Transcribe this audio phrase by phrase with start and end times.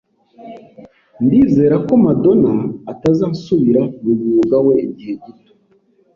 [1.23, 2.51] Ndizera ko Madonna
[2.91, 5.51] atazasubira mu mwuga we igihe gito.